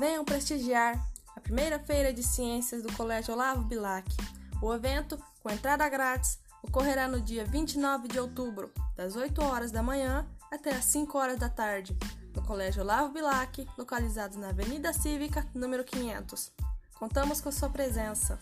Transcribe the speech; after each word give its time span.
Venham 0.00 0.24
prestigiar 0.24 0.98
a 1.36 1.40
primeira 1.40 1.78
feira 1.78 2.10
de 2.10 2.22
ciências 2.22 2.82
do 2.82 2.90
Colégio 2.94 3.34
Olavo 3.34 3.64
Bilac. 3.64 4.10
O 4.62 4.72
evento, 4.72 5.22
com 5.42 5.50
entrada 5.50 5.86
grátis, 5.90 6.38
ocorrerá 6.62 7.06
no 7.06 7.20
dia 7.20 7.44
29 7.44 8.08
de 8.08 8.18
outubro, 8.18 8.72
das 8.96 9.14
8 9.14 9.44
horas 9.44 9.70
da 9.70 9.82
manhã 9.82 10.26
até 10.50 10.70
as 10.70 10.86
5 10.86 11.18
horas 11.18 11.38
da 11.38 11.50
tarde, 11.50 11.94
no 12.34 12.40
Colégio 12.40 12.82
Olavo 12.82 13.12
Bilac, 13.12 13.68
localizado 13.76 14.38
na 14.38 14.48
Avenida 14.48 14.90
Cívica, 14.94 15.46
número 15.54 15.84
500. 15.84 16.50
Contamos 16.94 17.42
com 17.42 17.52
sua 17.52 17.68
presença. 17.68 18.38